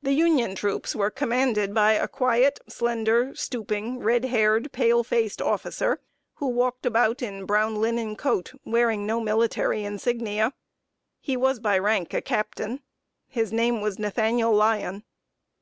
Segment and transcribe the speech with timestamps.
[0.00, 6.00] The Union troops were commanded by a quiet, slender, stooping, red haired, pale faced officer,
[6.36, 10.54] who walked about in brown linen coat, wearing no military insignia.
[11.20, 12.80] He was by rank a captain;
[13.28, 15.04] his name was Nathaniel Lyon.